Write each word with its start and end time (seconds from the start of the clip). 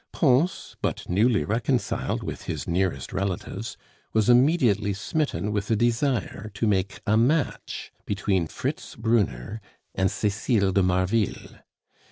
Pons, 0.11 0.75
but 0.81 1.07
newly 1.07 1.43
reconciled 1.45 2.23
with 2.23 2.45
his 2.45 2.67
nearest 2.67 3.13
relatives, 3.13 3.77
was 4.13 4.29
immediately 4.29 4.93
smitten 4.93 5.51
with 5.51 5.69
a 5.69 5.75
desire 5.75 6.49
to 6.55 6.65
make 6.65 7.01
a 7.05 7.15
match 7.15 7.91
between 8.07 8.47
Fritz 8.47 8.95
Brunner 8.95 9.61
and 9.93 10.09
Cecile 10.09 10.71
de 10.71 10.81
Marville. 10.81 11.59